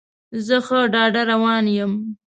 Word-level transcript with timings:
زه 0.45 0.57
ښه 0.65 0.79
ډاډه 0.93 1.21
روان 1.31 1.65
یم. 1.77 1.91